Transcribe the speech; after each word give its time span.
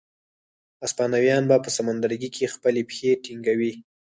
هسپانویان 0.83 1.43
به 1.49 1.55
په 1.63 1.69
سمندرګي 1.77 2.29
کې 2.35 2.51
خپلې 2.55 2.81
پښې 2.89 3.09
ټینګوي. 3.23 3.73